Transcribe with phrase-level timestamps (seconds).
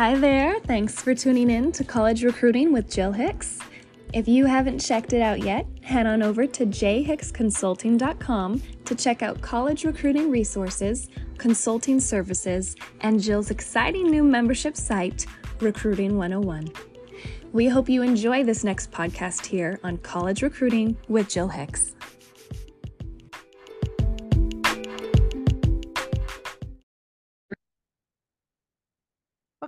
[0.00, 0.58] Hi there.
[0.60, 3.58] Thanks for tuning in to College Recruiting with Jill Hicks.
[4.14, 9.42] If you haven't checked it out yet, head on over to jhicksconsulting.com to check out
[9.42, 15.26] college recruiting resources, consulting services, and Jill's exciting new membership site,
[15.60, 16.72] Recruiting 101.
[17.52, 21.94] We hope you enjoy this next podcast here on College Recruiting with Jill Hicks.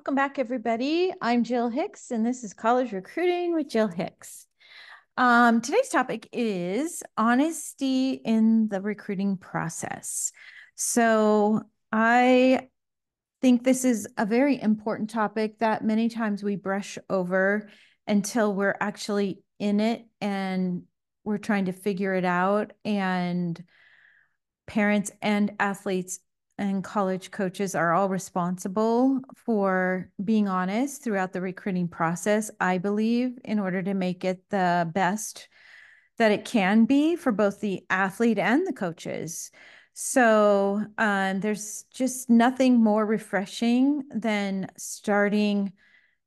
[0.02, 1.12] Welcome back, everybody.
[1.22, 4.48] I'm Jill Hicks, and this is College Recruiting with Jill Hicks.
[5.16, 10.32] Um, today's topic is honesty in the recruiting process.
[10.74, 12.66] So, I
[13.42, 17.70] think this is a very important topic that many times we brush over
[18.08, 20.82] until we're actually in it and
[21.22, 22.72] we're trying to figure it out.
[22.84, 23.62] And
[24.66, 26.18] parents and athletes
[26.58, 33.38] and college coaches are all responsible for being honest throughout the recruiting process, I believe,
[33.44, 35.48] in order to make it the best
[36.18, 39.50] that it can be for both the athlete and the coaches.
[39.94, 45.72] So um, there's just nothing more refreshing than starting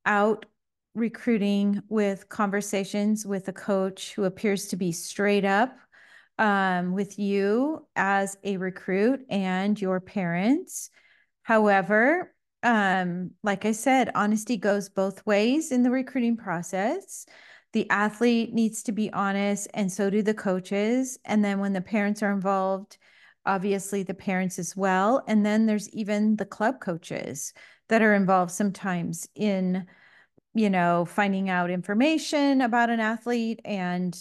[0.05, 0.45] out
[0.93, 5.77] recruiting with conversations with a coach who appears to be straight up
[6.37, 10.89] um, with you as a recruit and your parents.
[11.43, 12.33] However,
[12.63, 17.25] um, like I said, honesty goes both ways in the recruiting process.
[17.73, 21.19] The athlete needs to be honest, and so do the coaches.
[21.25, 22.97] And then when the parents are involved,
[23.45, 25.23] obviously the parents as well.
[25.27, 27.53] And then there's even the club coaches
[27.89, 29.85] that are involved sometimes in,
[30.53, 34.17] you know, finding out information about an athlete and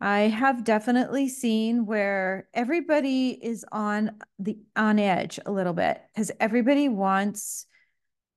[0.00, 6.30] I have definitely seen where everybody is on the on edge a little bit because
[6.38, 7.66] everybody wants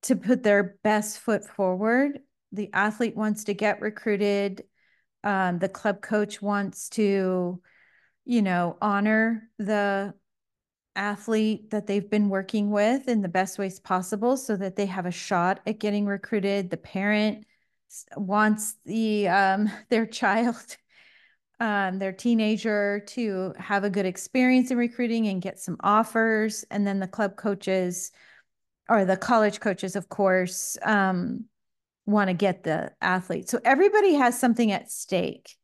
[0.03, 2.19] to put their best foot forward.
[2.53, 4.63] The athlete wants to get recruited.
[5.23, 7.61] Um, the club coach wants to,
[8.23, 10.13] you know, honor the
[10.95, 15.05] athlete that they've been working with in the best ways possible so that they have
[15.05, 16.69] a shot at getting recruited.
[16.69, 17.45] The parent
[18.16, 20.78] wants the um, their child
[21.59, 26.64] um, their teenager to have a good experience in recruiting and get some offers.
[26.72, 28.12] And then the club coaches
[28.88, 31.46] or the college coaches, of course, um,
[32.06, 33.50] want to get the athlete.
[33.50, 35.56] So everybody has something at stake.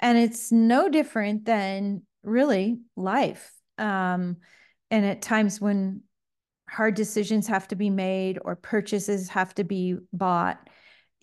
[0.00, 3.52] And it's no different than really life.
[3.78, 4.38] Um,
[4.90, 6.02] and at times when
[6.68, 10.68] hard decisions have to be made or purchases have to be bought,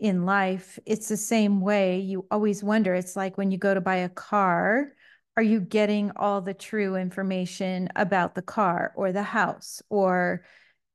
[0.01, 1.99] in life, it's the same way.
[1.99, 2.95] You always wonder.
[2.95, 4.93] It's like when you go to buy a car,
[5.37, 10.43] are you getting all the true information about the car or the house or,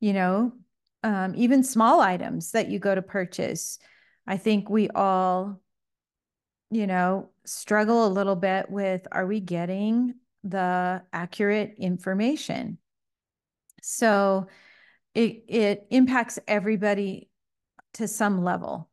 [0.01, 0.51] you know,
[1.03, 3.79] um, even small items that you go to purchase?
[4.27, 5.61] I think we all,
[6.69, 12.77] you know, struggle a little bit with are we getting the accurate information?
[13.81, 14.47] So
[15.15, 17.29] it, it impacts everybody
[17.93, 18.89] to some level.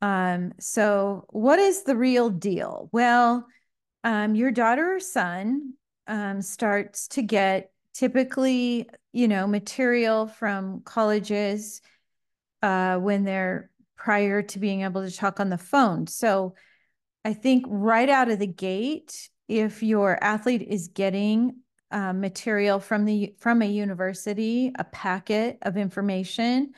[0.00, 2.88] Um, so, what is the real deal?
[2.92, 3.46] Well,
[4.04, 5.74] um, your daughter or son
[6.06, 11.80] um, starts to get typically, you know, material from colleges
[12.62, 16.06] uh, when they're prior to being able to talk on the phone.
[16.06, 16.54] So,
[17.24, 21.56] I think right out of the gate, if your athlete is getting
[21.90, 26.72] uh, material from the from a university, a packet of information,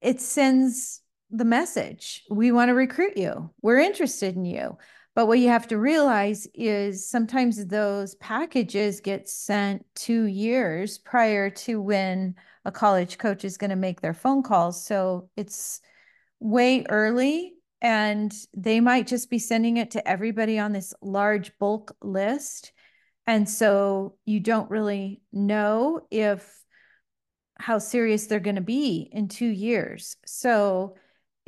[0.00, 2.24] it sends the message.
[2.30, 3.50] We want to recruit you.
[3.62, 4.78] We're interested in you.
[5.14, 11.50] But what you have to realize is sometimes those packages get sent two years prior
[11.50, 14.84] to when a college coach is going to make their phone calls.
[14.84, 15.80] So it's
[16.38, 21.96] way early and they might just be sending it to everybody on this large bulk
[22.00, 22.72] list.
[23.26, 26.48] And so you don't really know if
[27.58, 30.16] how serious they're going to be in two years.
[30.26, 30.94] So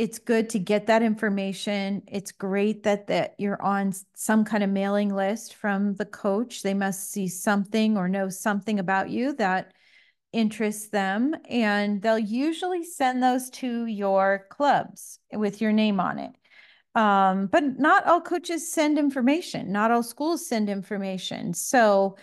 [0.01, 2.03] it's good to get that information.
[2.07, 6.63] It's great that that you're on some kind of mailing list from the coach.
[6.63, 9.75] They must see something or know something about you that
[10.33, 16.33] interests them and they'll usually send those to your clubs with your name on it.
[16.95, 19.71] Um, but not all coaches send information.
[19.71, 21.53] Not all schools send information.
[21.53, 22.17] So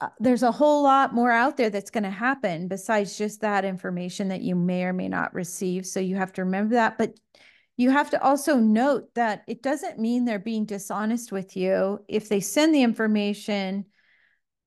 [0.00, 3.64] uh, there's a whole lot more out there that's going to happen besides just that
[3.64, 5.86] information that you may or may not receive.
[5.86, 6.98] So you have to remember that.
[6.98, 7.14] But
[7.78, 12.28] you have to also note that it doesn't mean they're being dishonest with you if
[12.28, 13.86] they send the information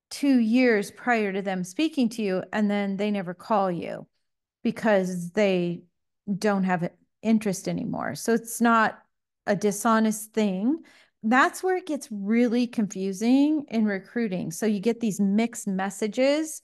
[0.09, 4.07] two years prior to them speaking to you and then they never call you
[4.63, 5.81] because they
[6.37, 6.89] don't have
[7.21, 8.15] interest anymore.
[8.15, 8.99] So it's not
[9.45, 10.79] a dishonest thing.
[11.23, 14.51] That's where it gets really confusing in recruiting.
[14.51, 16.61] So you get these mixed messages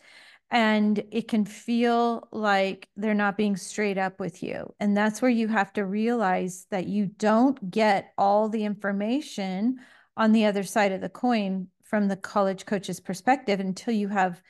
[0.52, 4.74] and it can feel like they're not being straight up with you.
[4.80, 9.80] And that's where you have to realize that you don't get all the information
[10.16, 14.42] on the other side of the coin from the college coach's perspective until you have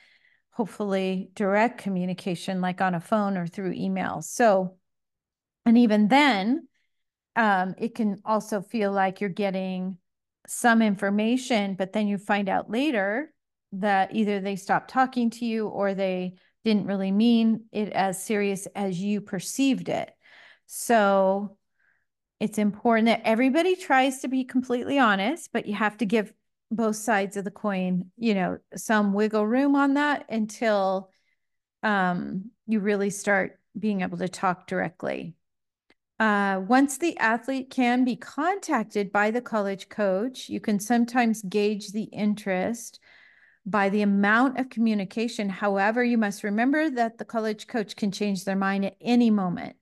[0.52, 4.22] hopefully direct communication, like on a phone or through email.
[4.22, 4.76] So,
[5.64, 6.68] and even then,
[7.36, 9.98] um, it can also feel like you're getting
[10.48, 13.32] some information, but then you find out later
[13.72, 16.34] that either they stopped talking to you or they
[16.64, 20.10] didn't really mean it as serious as you perceived it.
[20.66, 21.56] So
[22.40, 26.32] it's important that everybody tries to be completely honest, but you have to give
[26.70, 31.10] both sides of the coin, you know, some wiggle room on that until
[31.82, 35.34] um, you really start being able to talk directly.
[36.18, 41.92] Uh, once the athlete can be contacted by the college coach, you can sometimes gauge
[41.92, 42.98] the interest
[43.66, 45.48] by the amount of communication.
[45.48, 49.76] However, you must remember that the college coach can change their mind at any moment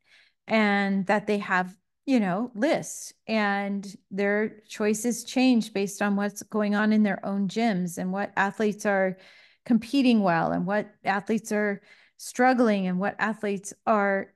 [0.48, 6.74] and that they have, you know, lists and their choices change based on what's going
[6.74, 9.18] on in their own gyms and what athletes are
[9.64, 11.80] competing well and what athletes are
[12.16, 14.32] struggling and what athletes are,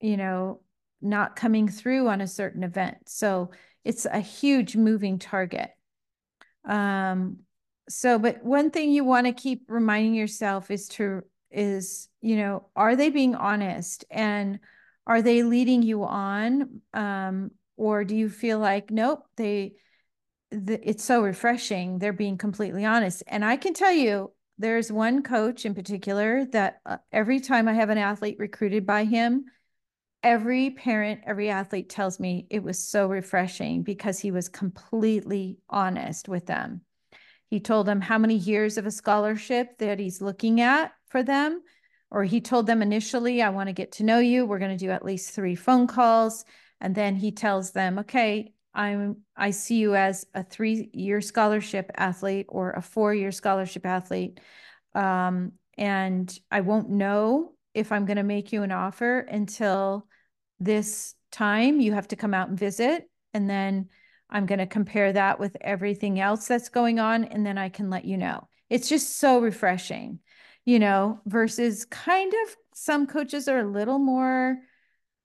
[0.00, 0.60] you know,
[1.00, 2.96] not coming through on a certain event.
[3.06, 3.50] So
[3.84, 5.70] it's a huge moving target.
[6.64, 7.38] Um,
[7.90, 12.68] so but one thing you want to keep reminding yourself is to is you know
[12.76, 14.60] are they being honest and
[15.06, 19.74] are they leading you on um or do you feel like nope they
[20.52, 25.22] the, it's so refreshing they're being completely honest and i can tell you there's one
[25.22, 29.44] coach in particular that uh, every time i have an athlete recruited by him
[30.22, 36.28] every parent every athlete tells me it was so refreshing because he was completely honest
[36.28, 36.82] with them
[37.50, 41.62] he told them how many years of a scholarship that he's looking at for them.
[42.12, 44.46] Or he told them initially, I want to get to know you.
[44.46, 46.44] We're going to do at least three phone calls.
[46.80, 52.46] And then he tells them, okay, I'm I see you as a three-year scholarship athlete
[52.48, 54.38] or a four-year scholarship athlete.
[54.94, 60.06] Um, and I won't know if I'm going to make you an offer until
[60.60, 61.80] this time.
[61.80, 63.08] You have to come out and visit.
[63.34, 63.88] And then
[64.30, 67.90] I'm going to compare that with everything else that's going on, and then I can
[67.90, 68.48] let you know.
[68.68, 70.20] It's just so refreshing,
[70.64, 74.56] you know, versus kind of some coaches are a little more,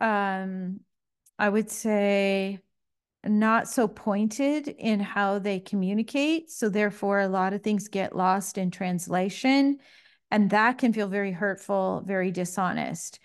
[0.02, 0.80] um,
[1.38, 2.60] I would say,
[3.24, 6.50] not so pointed in how they communicate.
[6.52, 9.78] So, therefore, a lot of things get lost in translation.
[10.32, 13.20] And that can feel very hurtful, very dishonest.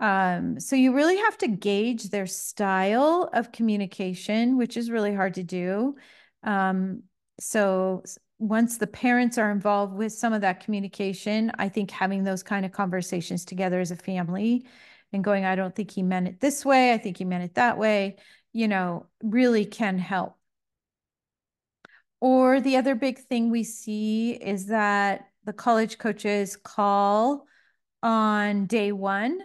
[0.00, 5.34] Um, so you really have to gauge their style of communication, which is really hard
[5.34, 5.96] to do.
[6.44, 7.02] Um,
[7.40, 8.04] so
[8.38, 12.64] once the parents are involved with some of that communication, I think having those kind
[12.64, 14.66] of conversations together as a family
[15.12, 17.54] and going, I don't think he meant it this way, I think he meant it
[17.54, 18.16] that way,
[18.52, 20.36] you know, really can help.
[22.20, 27.46] Or the other big thing we see is that the college coaches call
[28.02, 29.38] on day one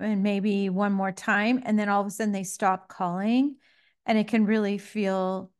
[0.00, 3.56] and maybe one more time and then all of a sudden they stop calling
[4.06, 5.50] and it can really feel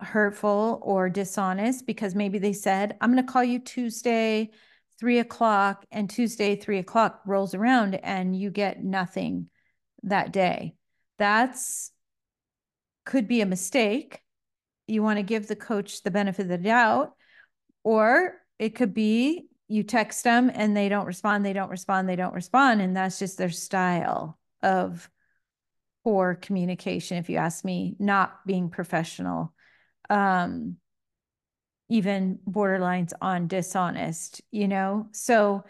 [0.00, 4.50] hurtful or dishonest because maybe they said i'm going to call you tuesday
[4.98, 9.48] three o'clock and tuesday three o'clock rolls around and you get nothing
[10.04, 10.74] that day.
[11.18, 11.90] That's
[13.04, 14.20] could be a mistake.
[14.86, 17.12] You want to give the coach the benefit of the doubt
[17.82, 22.16] or it could be you text them and they don't respond, they don't respond, they
[22.16, 22.80] don't respond.
[22.80, 25.10] And that's just their style of
[26.04, 29.52] poor communication, if you ask me, not being professional.
[30.08, 30.76] Um,
[31.88, 35.08] even borderlines on dishonest, you know?
[35.12, 35.64] So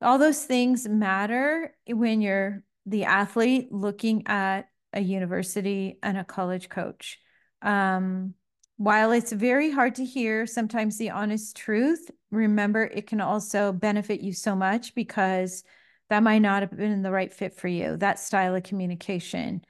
[0.00, 6.68] all those things matter when you're the athlete looking at a university and a college
[6.68, 7.18] coach.
[7.62, 8.34] Um,
[8.80, 14.22] while it's very hard to hear sometimes the honest truth, remember it can also benefit
[14.22, 15.64] you so much because
[16.08, 17.98] that might not have been the right fit for you.
[17.98, 19.62] That style of communication,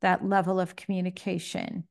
[0.00, 1.84] that level of communication,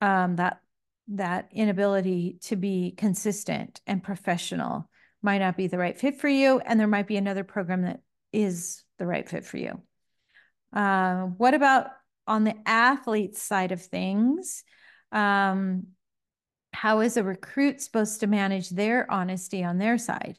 [0.00, 0.62] um, that
[1.08, 4.88] that inability to be consistent and professional
[5.20, 8.00] might not be the right fit for you, and there might be another program that
[8.32, 9.82] is the right fit for you.
[10.72, 11.88] Uh, what about
[12.26, 14.64] on the athlete side of things?
[15.12, 15.88] Um,
[16.78, 20.38] how is a recruit supposed to manage their honesty on their side?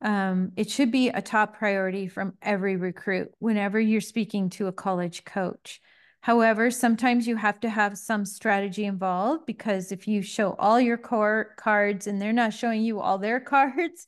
[0.00, 4.72] Um, it should be a top priority from every recruit whenever you're speaking to a
[4.72, 5.82] college coach.
[6.22, 10.96] However, sometimes you have to have some strategy involved because if you show all your
[10.96, 14.06] core cards and they're not showing you all their cards,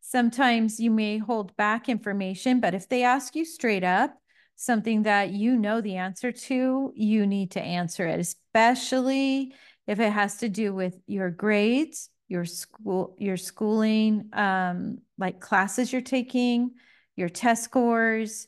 [0.00, 2.60] sometimes you may hold back information.
[2.60, 4.14] But if they ask you straight up
[4.56, 9.54] something that you know the answer to, you need to answer it, especially
[9.90, 15.92] if it has to do with your grades, your school, your schooling, um, like classes
[15.92, 16.70] you're taking,
[17.16, 18.46] your test scores,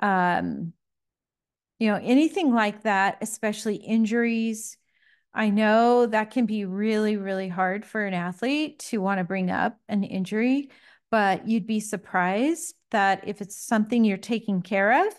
[0.00, 0.72] um,
[1.78, 4.78] you know, anything like that, especially injuries.
[5.34, 9.50] I know that can be really, really hard for an athlete to want to bring
[9.50, 10.70] up an injury,
[11.10, 15.12] but you'd be surprised that if it's something you're taking care of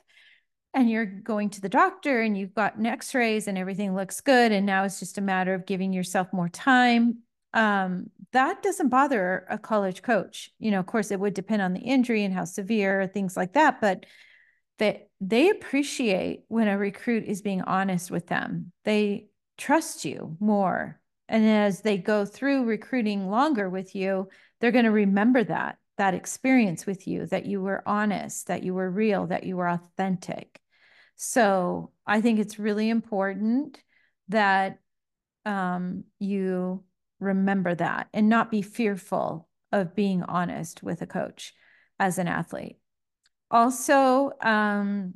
[0.73, 4.65] and you're going to the doctor and you've gotten x-rays and everything looks good and
[4.65, 7.19] now it's just a matter of giving yourself more time
[7.53, 11.73] um, that doesn't bother a college coach you know of course it would depend on
[11.73, 14.05] the injury and how severe things like that but
[14.79, 18.71] that they appreciate when a recruit is being honest with them.
[18.85, 20.99] They trust you more.
[21.27, 26.15] And as they go through recruiting longer with you, they're going to remember that, that
[26.15, 30.59] experience with you, that you were honest, that you were real, that you were authentic.
[31.15, 33.81] So I think it's really important
[34.29, 34.79] that
[35.45, 36.83] um, you
[37.19, 41.53] remember that and not be fearful of being honest with a coach
[41.99, 42.79] as an athlete
[43.51, 45.15] also, um,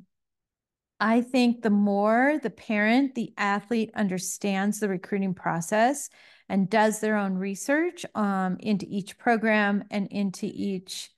[0.99, 6.09] I think the more the parent, the athlete understands the recruiting process
[6.53, 11.09] and does their own research um, into each program and into each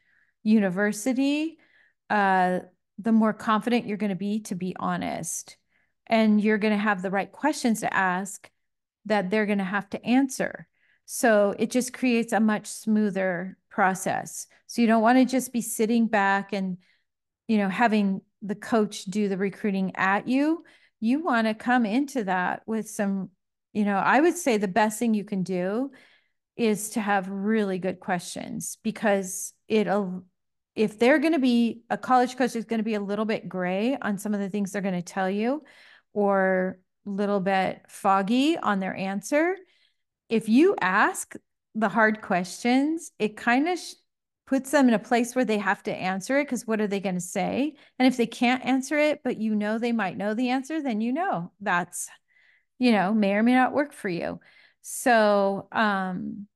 [0.44, 1.58] university,
[2.10, 2.60] uh,
[3.00, 5.58] the more confident you're going to be to be honest.
[6.08, 8.50] And you're going to have the right questions to ask
[9.08, 10.70] that they're going to have to answer.
[11.04, 14.48] So it just creates a much smoother process.
[14.68, 16.78] So you don't want to just be sitting back and
[17.50, 20.64] you know, having the coach do the recruiting at you,
[21.02, 23.32] you want to come into that with some,
[23.76, 25.92] you know, I would say the best thing you can do
[26.56, 30.24] is to have really good questions because it'll,
[30.76, 33.50] if they're going to be a college coach is going to be a little bit
[33.50, 35.62] gray on some of the things they're going to tell you
[36.14, 39.58] or a little bit foggy on their answer.
[40.30, 41.36] If you ask
[41.76, 43.78] the hard questions, it kind of
[44.48, 47.02] puts them in a place where they have to answer it because what are they
[47.02, 47.74] going to say?
[48.00, 51.02] And if they can't answer it, but you know they might know the answer, then
[51.02, 52.08] you know that's,
[52.80, 54.40] you know, may or may not work for you.
[54.82, 56.48] So, um,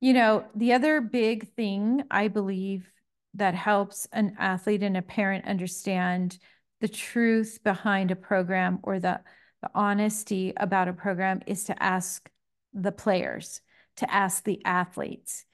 [0.00, 2.90] you know, the other big thing I believe
[3.34, 6.38] that helps an athlete and a parent understand
[6.80, 9.20] the truth behind a program or the,
[9.62, 12.28] the honesty about a program is to ask
[12.74, 13.60] the players,
[13.96, 15.44] to ask the athletes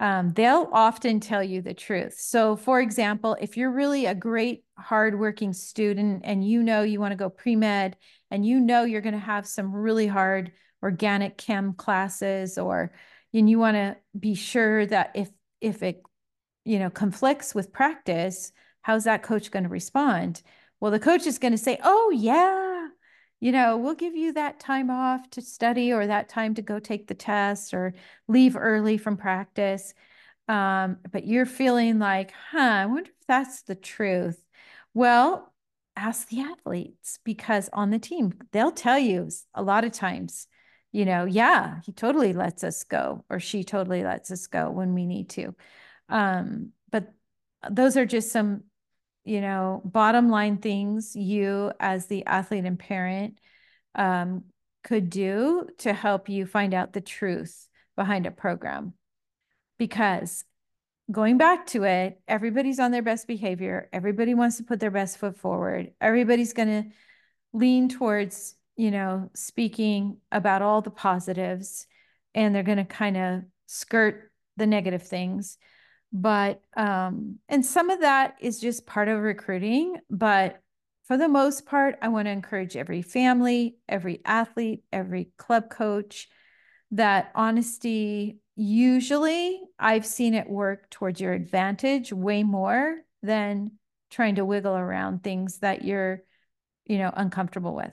[0.00, 2.14] um, they'll often tell you the truth.
[2.18, 7.10] So, for example, if you're really a great, hardworking student and you know you want
[7.10, 7.96] to go pre med
[8.30, 10.52] and you know you're going to have some really hard
[10.82, 12.92] organic chem classes, or
[13.34, 15.28] and you want to be sure that if
[15.60, 16.02] if it
[16.64, 18.52] you know conflicts with practice,
[18.82, 20.42] how's that coach going to respond?
[20.80, 22.67] Well, the coach is going to say, "Oh yeah,
[23.40, 26.78] you know, we'll give you that time off to study or that time to go
[26.78, 27.94] take the test or
[28.26, 29.94] leave early from practice.
[30.48, 34.42] Um, but you're feeling like, huh, I wonder if that's the truth.
[34.94, 35.52] Well,
[35.94, 40.46] ask the athletes because on the team, they'll tell you a lot of times,
[40.90, 44.94] you know, yeah, he totally lets us go or she totally lets us go when
[44.94, 45.54] we need to.
[46.08, 47.12] Um, but
[47.68, 48.64] those are just some
[49.28, 53.38] you know, bottom line things you as the athlete and parent
[53.94, 54.44] um,
[54.82, 58.94] could do to help you find out the truth behind a program.
[59.76, 60.44] Because
[61.12, 63.90] going back to it, everybody's on their best behavior.
[63.92, 65.92] Everybody wants to put their best foot forward.
[66.00, 66.90] Everybody's going to
[67.52, 71.86] lean towards, you know, speaking about all the positives
[72.34, 75.58] and they're going to kind of skirt the negative things
[76.12, 80.60] but um and some of that is just part of recruiting but
[81.04, 86.28] for the most part i want to encourage every family every athlete every club coach
[86.90, 93.70] that honesty usually i've seen it work towards your advantage way more than
[94.10, 96.22] trying to wiggle around things that you're
[96.88, 97.92] you know uncomfortable with.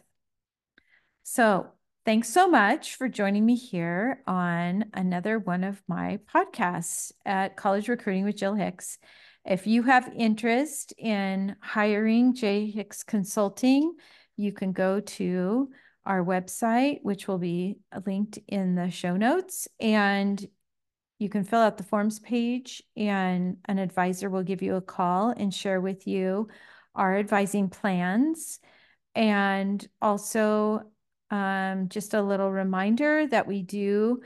[1.23, 1.67] So
[2.05, 7.89] Thanks so much for joining me here on another one of my podcasts at College
[7.89, 8.99] Recruiting with Jill Hicks.
[9.43, 13.95] If you have interest in hiring J Hicks Consulting,
[14.37, 15.69] you can go to
[16.05, 20.47] our website, which will be linked in the show notes, and
[21.17, 25.31] you can fill out the forms page and an advisor will give you a call
[25.31, 26.49] and share with you
[26.93, 28.59] our advising plans.
[29.15, 30.83] And also,
[31.35, 34.21] um, just a little reminder that we do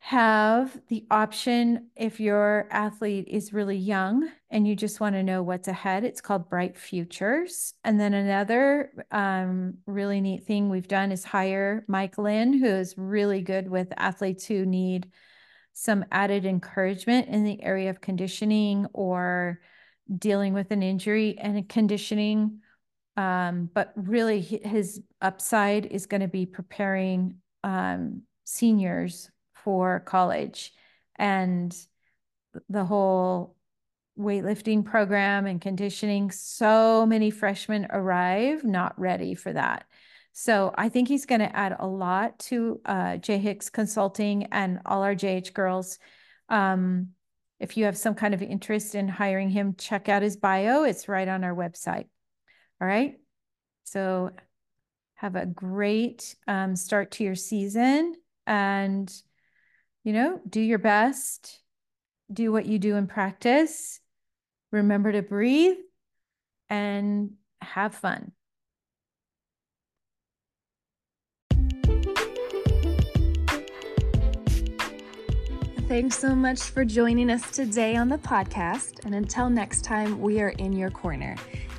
[0.00, 5.42] have the option if your athlete is really young and you just want to know
[5.42, 6.04] what's ahead.
[6.04, 7.74] It's called Bright Futures.
[7.82, 12.94] And then another um, really neat thing we've done is hire Mike Lynn, who is
[12.96, 15.10] really good with athletes who need
[15.72, 19.60] some added encouragement in the area of conditioning or
[20.16, 22.60] dealing with an injury and conditioning.
[23.18, 29.28] Um, but really, his upside is going to be preparing um, seniors
[29.64, 30.72] for college
[31.16, 31.76] and
[32.68, 33.56] the whole
[34.16, 36.30] weightlifting program and conditioning.
[36.30, 39.86] So many freshmen arrive not ready for that.
[40.32, 45.02] So I think he's going to add a lot to uh, Hicks Consulting and all
[45.02, 45.98] our JH girls.
[46.48, 47.08] Um,
[47.58, 50.84] if you have some kind of interest in hiring him, check out his bio.
[50.84, 52.06] It's right on our website.
[52.80, 53.18] All right.
[53.84, 54.30] So
[55.14, 58.14] have a great um, start to your season
[58.46, 59.12] and,
[60.04, 61.60] you know, do your best.
[62.32, 64.00] Do what you do in practice.
[64.70, 65.78] Remember to breathe
[66.68, 68.32] and have fun.
[75.88, 79.06] Thanks so much for joining us today on the podcast.
[79.06, 81.34] And until next time, we are in your corner.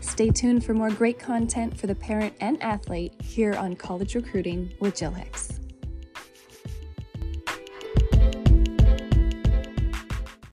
[0.10, 4.74] Stay tuned for more great content for the parent and athlete here on College Recruiting
[4.80, 5.60] with Jill Hicks.